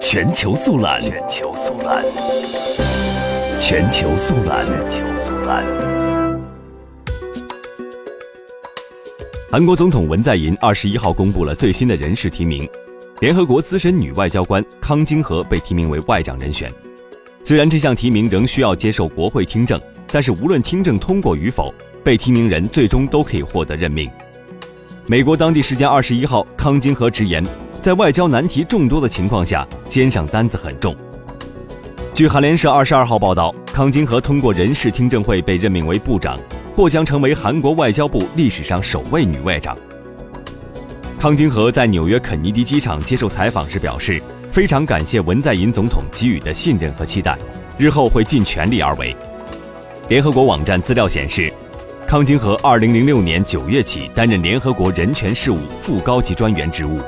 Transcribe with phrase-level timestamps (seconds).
[0.00, 2.04] 全球速览，全球速览，
[3.58, 5.64] 全球速览，全球速览。
[9.50, 12.68] 韩国总统文在寅二十一号公布了最新的人事提名，
[13.20, 16.70] 联合国资深女外交官康京和被提名为外长人选。
[17.44, 24.08] 虽然这项提名仍需要接受国会听证，但是无论听证通过与否，被提名人最终都可以获得任命。
[25.06, 27.44] 美国当地时间二十一号，康金和直言，
[27.82, 30.94] 在外交难题众多的情况下，肩上担子很重。
[32.14, 36.38] 据韩联社二十二号报道，康金和通过人事听证会被任命为部长，
[36.76, 39.76] 或将成为韩国外交部历史上首位女外长。
[41.18, 47.36] 康金和在纽约肯尼迪机场接受采访时表示，非常感谢文在寅总统给予的信任和期待，
[47.76, 49.16] 日后会尽全力而为。
[50.08, 51.52] 联合国网站资料显示。
[52.06, 57.00] 康金和2006年9月起担任联合国人权事务副高级专员职务。